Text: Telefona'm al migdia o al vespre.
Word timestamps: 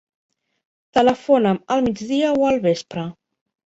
Telefona'm 0.99 1.61
al 1.75 1.85
migdia 1.89 2.33
o 2.41 2.51
al 2.51 2.61
vespre. 2.65 3.05